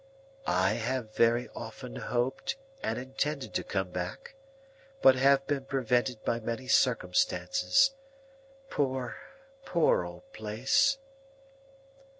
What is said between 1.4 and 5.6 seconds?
often hoped and intended to come back, but have